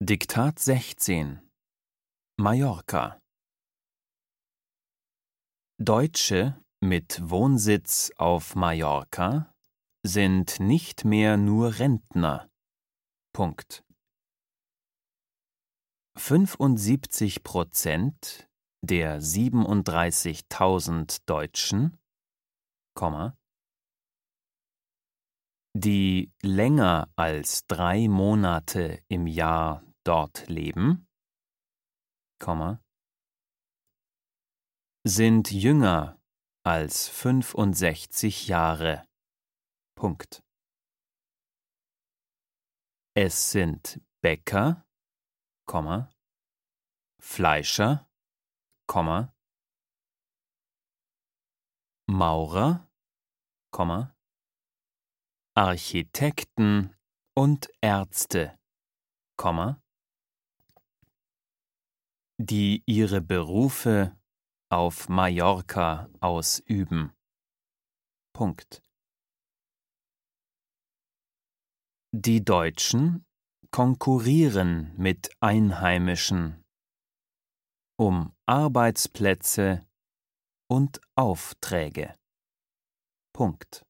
[0.00, 1.40] Diktat 16
[2.36, 3.20] Mallorca
[5.76, 9.52] Deutsche mit Wohnsitz auf Mallorca
[10.04, 12.48] sind nicht mehr nur Rentner.
[13.32, 13.82] Punkt.
[16.16, 18.48] 75 Prozent
[18.80, 21.98] der 37.000 Deutschen,
[22.94, 23.36] Komma,
[25.74, 31.06] die länger als drei Monate im Jahr dort leben,
[32.40, 32.82] Komma,
[35.04, 36.18] sind jünger
[36.64, 39.06] als 65 Jahre.
[39.94, 40.42] Punkt.
[43.14, 44.86] Es sind Bäcker,
[45.66, 46.10] Komma,
[47.20, 48.08] Fleischer,
[48.86, 49.34] Komma,
[52.06, 52.88] Maurer,
[53.70, 54.16] Komma,
[55.54, 56.96] Architekten
[57.34, 58.58] und Ärzte,
[59.36, 59.82] Komma,
[62.38, 64.16] die ihre Berufe
[64.70, 67.12] auf Mallorca ausüben.
[68.32, 68.82] Punkt.
[72.12, 73.26] Die Deutschen
[73.70, 76.64] konkurrieren mit Einheimischen
[77.98, 79.84] um Arbeitsplätze
[80.70, 82.14] und Aufträge.
[83.34, 83.87] Punkt.